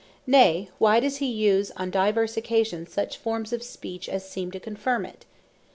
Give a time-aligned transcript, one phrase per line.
[0.25, 4.59] nay why does he use on diverse occasions, such forms of speech as seem to
[4.59, 5.27] confirm it?